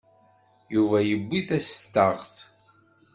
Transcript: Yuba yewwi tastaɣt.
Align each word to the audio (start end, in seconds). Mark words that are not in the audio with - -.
Yuba 0.73 0.97
yewwi 1.07 1.39
tastaɣt. 1.47 2.35